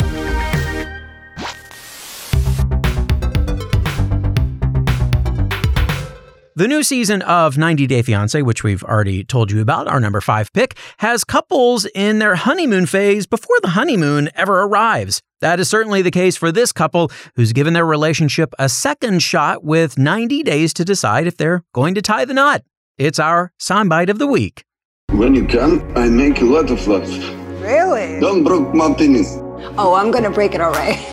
The 6.54 6.68
new 6.68 6.82
season 6.82 7.22
of 7.22 7.56
90 7.56 7.86
Day 7.86 8.02
Fiancé, 8.02 8.42
which 8.42 8.62
we've 8.62 8.84
already 8.84 9.24
told 9.24 9.50
you 9.50 9.62
about, 9.62 9.88
our 9.88 10.00
number 10.00 10.20
five 10.20 10.52
pick, 10.52 10.76
has 10.98 11.24
couples 11.24 11.86
in 11.94 12.18
their 12.18 12.34
honeymoon 12.34 12.84
phase 12.84 13.26
before 13.26 13.56
the 13.62 13.68
honeymoon 13.68 14.28
ever 14.34 14.60
arrives. 14.60 15.22
That 15.40 15.58
is 15.58 15.70
certainly 15.70 16.02
the 16.02 16.10
case 16.10 16.36
for 16.36 16.52
this 16.52 16.72
couple 16.72 17.10
who's 17.36 17.54
given 17.54 17.72
their 17.72 17.86
relationship 17.86 18.52
a 18.58 18.68
second 18.68 19.22
shot 19.22 19.64
with 19.64 19.96
90 19.96 20.42
days 20.42 20.74
to 20.74 20.84
decide 20.84 21.26
if 21.26 21.38
they're 21.38 21.64
going 21.72 21.94
to 21.94 22.02
tie 22.02 22.26
the 22.26 22.34
knot. 22.34 22.64
It's 22.98 23.18
our 23.18 23.50
soundbite 23.58 24.10
of 24.10 24.18
the 24.18 24.26
week. 24.26 24.62
When 25.10 25.34
you 25.34 25.46
come, 25.46 25.90
I 25.96 26.10
make 26.10 26.42
a 26.42 26.44
lot 26.44 26.70
of 26.70 26.86
love. 26.86 27.45
Really? 27.66 28.20
Don't 28.20 28.44
broke 28.44 28.72
my 28.72 28.94
penis. 28.94 29.38
Oh, 29.76 29.94
I'm 29.94 30.12
gonna 30.12 30.30
break 30.30 30.54
it 30.54 30.60
all 30.60 30.70
right. 30.70 31.12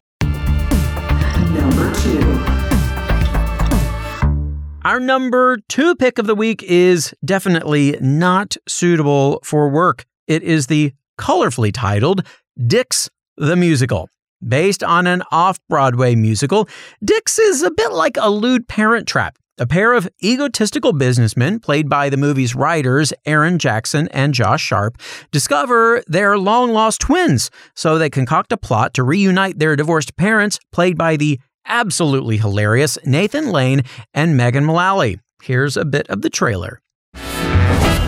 Our 4.86 5.00
number 5.00 5.57
two 5.67 5.95
pick 5.95 6.19
of 6.19 6.27
the 6.27 6.36
week 6.36 6.62
is 6.62 7.15
definitely 7.25 7.98
not 8.00 8.55
suitable 8.67 9.39
for 9.43 9.67
work. 9.67 10.05
It 10.27 10.43
is 10.43 10.67
the 10.67 10.93
colorfully 11.19 11.74
titled 11.74 12.22
Dicks 12.67 13.10
the 13.36 13.55
Musical. 13.55 14.10
Based 14.48 14.83
on 14.83 15.07
an 15.07 15.24
off 15.31 15.57
Broadway 15.69 16.13
musical, 16.13 16.69
Dicks 17.03 17.39
is 17.39 17.63
a 17.63 17.72
bit 17.72 17.93
like 17.93 18.15
a 18.17 18.29
lewd 18.29 18.67
parent 18.67 19.07
trap. 19.07 19.39
A 19.60 19.67
pair 19.67 19.93
of 19.93 20.10
egotistical 20.24 20.93
businessmen, 20.93 21.60
played 21.60 21.88
by 21.88 22.10
the 22.10 22.17
movie's 22.17 22.55
writers 22.55 23.13
Aaron 23.24 23.60
Jackson 23.60 24.07
and 24.07 24.33
Josh 24.33 24.63
Sharp, 24.63 25.00
discover 25.31 26.01
they're 26.07 26.39
long 26.39 26.72
lost 26.72 27.01
twins, 27.01 27.51
so 27.75 28.00
they 28.00 28.10
concoct 28.10 28.51
a 28.51 28.57
plot 28.57 28.95
to 28.95 29.03
reunite 29.03 29.60
their 29.60 29.75
divorced 29.75 30.17
parents, 30.17 30.57
played 30.72 30.98
by 30.98 31.17
the 31.17 31.39
absolutely 31.67 32.38
hilarious 32.38 32.98
Nathan 33.05 33.51
Lane 33.51 33.83
and 34.12 34.36
Megan 34.36 34.65
Mullally. 34.65 35.19
Here's 35.43 35.77
a 35.77 35.86
bit 35.86 36.10
of 36.10 36.24
the 36.24 36.31
trailer. 36.31 36.81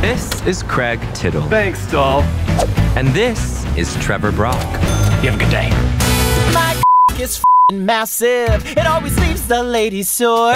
This 0.01 0.41
is 0.47 0.63
Craig 0.63 0.99
Tittle. 1.13 1.43
Thanks, 1.43 1.85
doll. 1.91 2.23
And 2.97 3.09
this 3.09 3.63
is 3.77 3.95
Trevor 3.97 4.31
Brock. 4.31 4.63
You 5.21 5.29
have 5.29 5.35
a 5.35 5.43
good 5.43 5.51
day. 5.51 5.69
My 6.55 6.81
is 7.19 7.43
massive. 7.71 8.65
It 8.75 8.87
always 8.87 9.15
leaves 9.19 9.47
the 9.47 9.61
ladies 9.61 10.09
sore. 10.09 10.55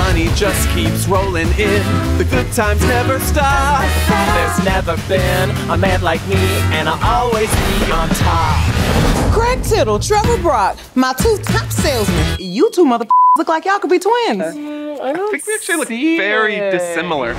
The 0.00 0.06
money 0.06 0.28
just 0.34 0.66
keeps 0.70 1.06
rolling 1.06 1.48
in. 1.58 2.16
The 2.16 2.26
good 2.30 2.50
times 2.52 2.80
never 2.86 3.20
stop. 3.20 3.84
There's 4.08 4.64
never 4.64 4.96
been 5.06 5.50
a 5.68 5.76
man 5.76 6.00
like 6.00 6.26
me, 6.26 6.36
and 6.72 6.88
I'll 6.88 7.26
always 7.26 7.50
be 7.50 7.92
on 7.92 8.08
top. 8.08 9.34
Craig 9.34 9.62
Tittle, 9.62 9.98
Trevor 9.98 10.38
Brock, 10.38 10.78
my 10.94 11.12
two 11.12 11.36
top 11.42 11.70
salesmen. 11.70 12.36
You 12.38 12.70
two 12.70 12.86
mother 12.86 13.04
look 13.36 13.48
like 13.48 13.66
y'all 13.66 13.78
could 13.78 13.90
be 13.90 13.98
twins. 13.98 14.40
I, 14.42 15.12
think 15.30 15.46
we 15.46 15.54
actually 15.54 15.76
look 15.76 15.88
very 15.88 16.54
it. 16.54 16.70
dissimilar. 16.70 17.34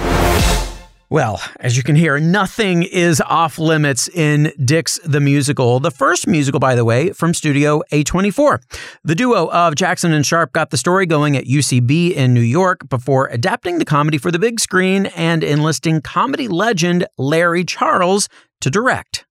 Well, 1.12 1.42
as 1.60 1.76
you 1.76 1.84
can 1.84 1.98
hear, 1.98 2.22
nothing 2.22 2.84
is 2.84 3.20
off 3.20 3.60
limits 3.60 4.08
in 4.08 4.54
Dicks 4.64 4.98
the 5.04 5.20
Musical, 5.20 5.82
the 5.82 5.92
first 5.92 6.26
musical, 6.26 6.62
by 6.62 6.74
the 6.74 6.86
way, 6.86 7.12
from 7.12 7.34
Studio 7.34 7.82
A24. 7.92 8.62
The 9.04 9.14
duo 9.14 9.50
of 9.52 9.76
Jackson 9.76 10.14
and 10.14 10.26
Sharp 10.26 10.54
got 10.54 10.70
the 10.70 10.78
story 10.78 11.06
going 11.06 11.36
at 11.36 11.44
UCB 11.44 12.14
in 12.14 12.34
New 12.34 12.40
York 12.40 12.88
before 12.88 13.28
adapting 13.28 13.78
the 13.78 13.84
comedy 13.84 14.18
for 14.18 14.32
the 14.32 14.40
big 14.40 14.62
screen 14.62 15.08
and 15.08 15.44
enlisting 15.44 16.00
comedy 16.00 16.48
legend 16.48 17.06
Larry 17.18 17.66
Charles 17.66 18.30
to 18.62 18.70
direct. 18.70 19.26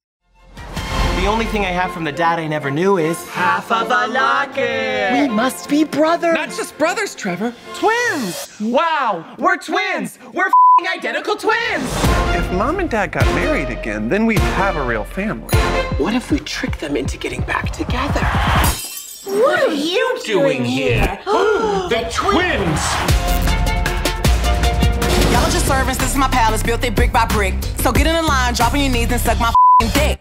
The 1.21 1.27
only 1.27 1.45
thing 1.45 1.67
I 1.67 1.71
have 1.71 1.93
from 1.93 2.05
the 2.05 2.13
dad 2.13 2.39
I 2.39 2.47
never 2.47 2.71
knew 2.71 2.97
is 2.97 3.29
half 3.29 3.71
of 3.71 3.89
a 3.89 4.07
locket. 4.07 5.13
We 5.13 5.29
must 5.29 5.69
be 5.69 5.85
brothers. 5.85 6.33
Not 6.33 6.49
just 6.49 6.79
brothers, 6.79 7.15
Trevor. 7.15 7.53
Twins. 7.75 8.59
Wow, 8.59 9.37
we're 9.39 9.59
twins. 9.59 10.19
We're 10.33 10.51
identical 10.91 11.37
twins. 11.37 11.85
If 12.35 12.51
mom 12.53 12.79
and 12.79 12.89
dad 12.89 13.13
got 13.13 13.27
married 13.35 13.69
again, 13.69 14.09
then 14.09 14.25
we'd 14.25 14.39
have 14.39 14.77
a 14.77 14.83
real 14.83 15.05
family. 15.05 15.55
What 15.99 16.15
if 16.15 16.31
we 16.31 16.39
trick 16.39 16.79
them 16.79 16.97
into 16.97 17.19
getting 17.19 17.43
back 17.43 17.71
together? 17.71 18.25
What 19.27 19.69
are 19.69 19.75
you 19.75 20.19
doing 20.25 20.65
here? 20.65 21.21
the 21.27 22.09
twins. 22.11 22.81
Y'all 25.31 25.43
told 25.43 25.53
your 25.53 25.61
servants 25.61 25.99
this 25.99 26.13
is 26.13 26.17
my 26.17 26.29
palace, 26.29 26.63
built 26.63 26.83
it 26.83 26.95
brick 26.95 27.13
by 27.13 27.27
brick. 27.27 27.63
So 27.81 27.93
get 27.93 28.07
in 28.07 28.15
the 28.15 28.23
line, 28.23 28.55
drop 28.55 28.73
on 28.73 28.81
your 28.81 28.91
knees 28.91 29.13
and 29.13 29.21
suck 29.21 29.39
my 29.39 29.53
dick. 29.93 30.19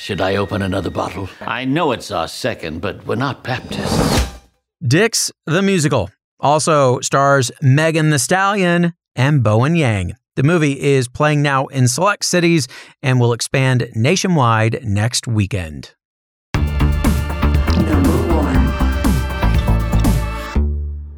Should 0.00 0.22
I 0.22 0.36
open 0.36 0.62
another 0.62 0.88
bottle? 0.88 1.28
I 1.42 1.66
know 1.66 1.92
it's 1.92 2.10
our 2.10 2.26
second, 2.26 2.80
but 2.80 3.06
we're 3.06 3.16
not 3.16 3.44
Baptists. 3.44 4.34
Dicks 4.82 5.30
the 5.44 5.60
Musical 5.60 6.08
also 6.40 7.00
stars 7.00 7.52
Megan 7.60 8.08
Thee 8.08 8.16
Stallion 8.16 8.94
and 9.14 9.42
Bowen 9.42 9.76
Yang. 9.76 10.14
The 10.36 10.42
movie 10.42 10.80
is 10.80 11.06
playing 11.06 11.42
now 11.42 11.66
in 11.66 11.86
select 11.86 12.24
cities 12.24 12.66
and 13.02 13.20
will 13.20 13.34
expand 13.34 13.90
nationwide 13.94 14.80
next 14.82 15.28
weekend. 15.28 15.94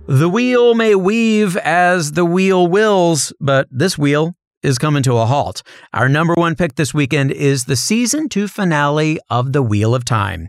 The 0.09 0.29
wheel 0.29 0.75
may 0.75 0.97
weave 0.97 1.57
as 1.57 2.13
the 2.13 2.25
wheel 2.25 2.67
wills, 2.67 3.33
but 3.39 3.69
this 3.71 3.97
wheel 3.97 4.35
is 4.63 4.79
coming 4.79 5.03
to 5.03 5.17
a 5.17 5.27
halt. 5.27 5.63
Our 5.93 6.09
number 6.09 6.35
one 6.35 6.55
pick 6.55 6.77
this 6.77 6.95
weekend 6.95 7.31
is 7.31 7.65
the 7.65 7.77
season 7.77 8.29
two 8.29 8.49
finale 8.49 9.19
of 9.31 9.53
The 9.53 9.63
Wheel 9.63 9.95
of 9.95 10.05
Time. 10.05 10.49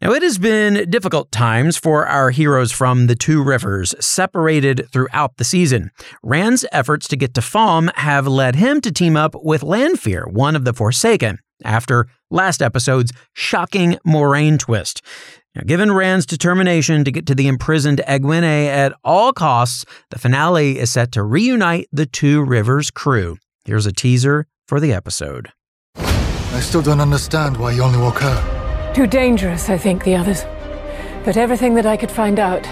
Now, 0.00 0.12
it 0.12 0.22
has 0.22 0.36
been 0.36 0.90
difficult 0.90 1.30
times 1.30 1.76
for 1.76 2.06
our 2.06 2.30
heroes 2.30 2.72
from 2.72 3.06
the 3.06 3.14
two 3.14 3.40
rivers, 3.40 3.94
separated 4.00 4.88
throughout 4.92 5.36
the 5.36 5.44
season. 5.44 5.92
Rand's 6.24 6.64
efforts 6.72 7.06
to 7.08 7.16
get 7.16 7.34
to 7.34 7.40
Falme 7.40 7.94
have 7.94 8.26
led 8.26 8.56
him 8.56 8.80
to 8.80 8.90
team 8.90 9.16
up 9.16 9.36
with 9.44 9.62
Lanfear, 9.62 10.26
one 10.26 10.56
of 10.56 10.64
the 10.64 10.72
Forsaken, 10.72 11.38
after 11.64 12.08
last 12.30 12.60
episode's 12.62 13.12
shocking 13.32 13.96
Moiraine 14.04 14.58
twist. 14.58 15.02
Now, 15.54 15.62
given 15.66 15.92
Rand's 15.92 16.26
determination 16.26 17.04
to 17.04 17.12
get 17.12 17.26
to 17.26 17.34
the 17.34 17.46
imprisoned 17.46 18.00
Egwene 18.08 18.66
at 18.66 18.94
all 19.04 19.32
costs, 19.32 19.84
the 20.10 20.18
finale 20.18 20.78
is 20.78 20.90
set 20.90 21.12
to 21.12 21.22
reunite 21.22 21.88
the 21.92 22.06
Two 22.06 22.42
Rivers 22.42 22.90
crew. 22.90 23.36
Here's 23.64 23.86
a 23.86 23.92
teaser 23.92 24.46
for 24.66 24.80
the 24.80 24.92
episode. 24.92 25.52
I 25.94 26.58
still 26.58 26.82
don't 26.82 27.00
understand 27.00 27.56
why 27.56 27.70
you 27.70 27.84
only 27.84 28.00
woke 28.00 28.18
her. 28.18 28.92
Too 28.92 29.06
dangerous, 29.06 29.70
I 29.70 29.78
think, 29.78 30.02
the 30.02 30.16
others. 30.16 30.42
But 31.24 31.36
everything 31.36 31.74
that 31.74 31.86
I 31.86 31.96
could 31.96 32.10
find 32.10 32.40
out 32.40 32.64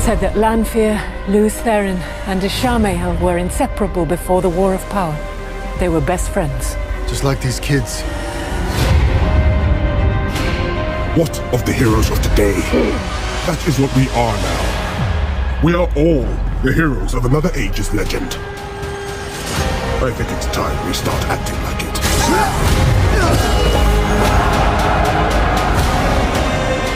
said 0.00 0.20
that 0.20 0.38
Lanfear, 0.38 0.98
Lews 1.28 1.54
Therin, 1.56 1.98
and 2.26 2.40
Ishamael 2.40 3.20
were 3.20 3.36
inseparable 3.36 4.06
before 4.06 4.40
the 4.40 4.48
War 4.48 4.72
of 4.72 4.80
Power. 4.88 5.14
They 5.78 5.90
were 5.90 6.00
best 6.00 6.30
friends. 6.30 6.76
Just 7.06 7.24
like 7.24 7.42
these 7.42 7.60
kids. 7.60 8.00
What 11.14 11.38
of 11.52 11.66
the 11.66 11.74
heroes 11.74 12.10
of 12.10 12.22
today? 12.22 12.58
That 13.44 13.62
is 13.68 13.78
what 13.78 13.94
we 13.94 14.08
are 14.08 14.36
now. 14.48 15.60
We 15.62 15.74
are 15.74 15.88
all 15.94 16.24
the 16.64 16.72
heroes 16.72 17.12
of 17.12 17.26
another 17.26 17.50
age's 17.54 17.92
legend. 17.92 18.38
I 20.04 20.10
think 20.10 20.32
it's 20.32 20.46
time 20.46 20.74
we 20.84 20.92
start 20.92 21.22
acting 21.26 21.54
like 21.62 21.80
it. 21.80 21.94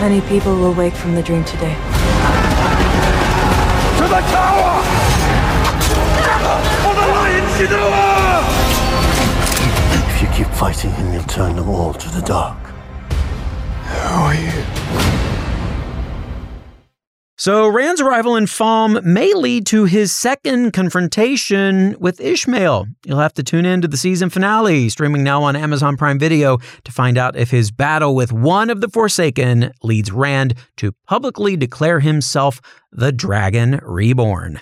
Many 0.01 0.21
people 0.23 0.57
will 0.57 0.75
wake 0.75 0.93
from 0.93 1.15
the 1.15 1.23
dream 1.23 1.45
today. 1.45 1.77
To 3.99 4.09
the 4.09 4.21
tower! 4.27 4.83
For 6.83 6.95
the 6.95 7.07
Lion 7.15 7.47
Shienar! 7.55 8.43
If 10.11 10.23
you 10.23 10.29
keep 10.37 10.53
fighting 10.53 10.91
him, 10.91 11.13
you'll 11.13 11.23
turn 11.23 11.55
them 11.55 11.69
all 11.69 11.95
to 11.95 12.09
the 12.11 12.23
dark. 12.23 12.59
Who 13.87 13.99
are 14.01 14.35
you? 14.35 15.16
So, 17.47 17.69
Rand's 17.69 18.01
arrival 18.01 18.35
in 18.35 18.47
Falme 18.47 19.05
may 19.05 19.33
lead 19.33 19.67
to 19.67 19.85
his 19.85 20.11
second 20.11 20.73
confrontation 20.73 21.95
with 22.01 22.19
Ishamael. 22.19 22.93
You'll 23.05 23.21
have 23.21 23.35
to 23.35 23.45
tune 23.45 23.65
in 23.65 23.83
to 23.83 23.87
the 23.87 23.97
season 23.97 24.31
finale, 24.31 24.89
streaming 24.89 25.23
now 25.23 25.45
on 25.45 25.55
Amazon 25.55 25.97
Prime 25.97 26.19
Video, 26.19 26.59
to 26.83 26.91
find 26.91 27.17
out 27.17 27.37
if 27.37 27.53
his 27.53 27.71
battle 27.71 28.17
with 28.17 28.33
one 28.33 28.69
of 28.69 28.81
the 28.81 28.89
Forsaken 28.89 29.71
leads 29.85 30.11
Rand 30.11 30.55
to 30.79 30.91
publicly 31.07 31.57
declare 31.57 32.01
himself 32.01 32.61
the 32.91 33.13
Dragon 33.13 33.79
Reborn. 33.85 34.61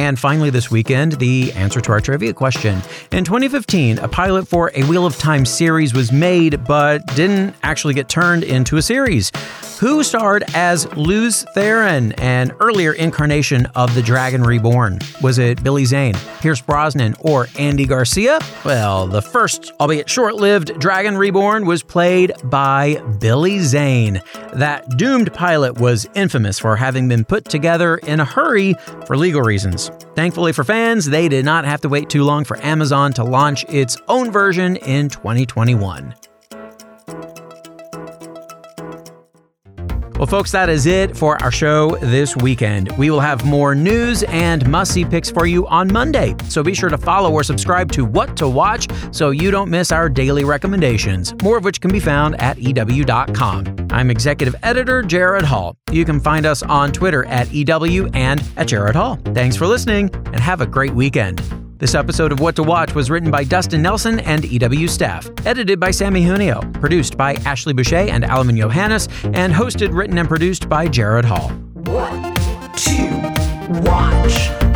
And 0.00 0.18
finally, 0.18 0.48
this 0.48 0.70
weekend, 0.70 1.12
the 1.18 1.52
answer 1.52 1.78
to 1.82 1.92
our 1.92 2.00
trivia 2.00 2.32
question. 2.32 2.80
In 3.12 3.22
2015, 3.22 3.98
a 3.98 4.08
pilot 4.08 4.48
for 4.48 4.72
a 4.74 4.82
Wheel 4.84 5.04
of 5.04 5.18
Time 5.18 5.44
series 5.44 5.92
was 5.92 6.10
made, 6.10 6.64
but 6.64 7.04
didn't 7.14 7.54
actually 7.62 7.92
get 7.92 8.08
turned 8.08 8.42
into 8.42 8.78
a 8.78 8.82
series. 8.82 9.30
Who 9.78 10.02
starred 10.02 10.44
as 10.54 10.86
Lews 10.96 11.44
Therin, 11.54 12.18
an 12.20 12.52
earlier 12.60 12.92
incarnation 12.92 13.66
of 13.74 13.94
the 13.94 14.02
Dragon 14.02 14.42
Reborn? 14.42 15.00
Was 15.22 15.38
it 15.38 15.62
Billy 15.62 15.84
Zane, 15.84 16.14
Pierce 16.40 16.60
Brosnan, 16.62 17.14
or 17.20 17.48
Andy 17.58 17.84
Garcia? 17.84 18.40
Well, 18.64 19.06
the 19.06 19.22
first, 19.22 19.72
albeit 19.80 20.08
short 20.08 20.34
lived, 20.34 20.78
Dragon 20.80 21.16
Reborn 21.16 21.66
was 21.66 21.82
played 21.82 22.32
by 22.44 23.02
Billy 23.20 23.60
Zane. 23.60 24.22
That 24.54 24.98
doomed 24.98 25.32
pilot 25.32 25.78
was 25.78 26.06
infamous 26.14 26.58
for 26.58 26.76
having 26.76 27.08
been 27.08 27.24
put 27.24 27.46
together 27.46 27.96
in 27.98 28.20
a 28.20 28.24
hurry 28.24 28.74
for 29.06 29.16
legal 29.16 29.42
reasons. 29.42 29.89
Thankfully 30.14 30.52
for 30.52 30.64
fans, 30.64 31.06
they 31.06 31.28
did 31.28 31.44
not 31.44 31.64
have 31.64 31.80
to 31.82 31.88
wait 31.88 32.10
too 32.10 32.24
long 32.24 32.44
for 32.44 32.62
Amazon 32.64 33.12
to 33.14 33.24
launch 33.24 33.64
its 33.68 33.96
own 34.08 34.30
version 34.30 34.76
in 34.76 35.08
2021. 35.08 36.14
Well, 40.20 40.26
folks, 40.26 40.52
that 40.52 40.68
is 40.68 40.84
it 40.84 41.16
for 41.16 41.42
our 41.42 41.50
show 41.50 41.96
this 41.96 42.36
weekend. 42.36 42.92
We 42.98 43.08
will 43.08 43.20
have 43.20 43.46
more 43.46 43.74
news 43.74 44.22
and 44.24 44.68
must 44.68 44.92
see 44.92 45.02
picks 45.02 45.30
for 45.30 45.46
you 45.46 45.66
on 45.68 45.90
Monday. 45.90 46.36
So 46.46 46.62
be 46.62 46.74
sure 46.74 46.90
to 46.90 46.98
follow 46.98 47.32
or 47.32 47.42
subscribe 47.42 47.90
to 47.92 48.04
What 48.04 48.36
to 48.36 48.46
Watch 48.46 48.86
so 49.12 49.30
you 49.30 49.50
don't 49.50 49.70
miss 49.70 49.90
our 49.90 50.10
daily 50.10 50.44
recommendations, 50.44 51.32
more 51.42 51.56
of 51.56 51.64
which 51.64 51.80
can 51.80 51.90
be 51.90 52.00
found 52.00 52.38
at 52.38 52.58
EW.com. 52.58 53.88
I'm 53.90 54.10
executive 54.10 54.54
editor 54.62 55.02
Gerrad 55.02 55.44
Hall. 55.44 55.74
You 55.90 56.04
can 56.04 56.20
find 56.20 56.44
us 56.44 56.62
on 56.62 56.92
Twitter 56.92 57.24
at 57.24 57.50
EW 57.50 58.10
and 58.12 58.40
at 58.58 58.68
Gerrad 58.68 58.96
Hall. 58.96 59.18
Thanks 59.32 59.56
for 59.56 59.66
listening 59.66 60.10
and 60.14 60.40
have 60.40 60.60
a 60.60 60.66
great 60.66 60.92
weekend. 60.92 61.40
This 61.80 61.94
episode 61.94 62.30
of 62.30 62.40
What 62.40 62.56
to 62.56 62.62
Watch 62.62 62.94
was 62.94 63.08
written 63.08 63.30
by 63.30 63.42
Dustin 63.42 63.80
Nelson 63.80 64.20
and 64.20 64.44
EW 64.44 64.86
staff, 64.86 65.30
edited 65.46 65.80
by 65.80 65.88
Samee 65.88 66.22
Junio, 66.22 66.60
produced 66.74 67.16
by 67.16 67.36
Ashley 67.46 67.72
Boucher 67.72 67.96
and 67.96 68.22
Alamin 68.22 68.58
Yohannes, 68.58 69.08
and 69.34 69.50
hosted, 69.50 69.94
written, 69.94 70.18
and 70.18 70.28
produced 70.28 70.68
by 70.68 70.86
Gerrad 70.86 71.24
Hall. 71.24 71.48
What 71.48 72.36
to 72.76 73.80
watch? 73.90 74.69